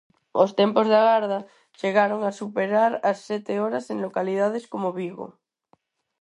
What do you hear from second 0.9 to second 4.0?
de agarda chegaron a superar as sete horas en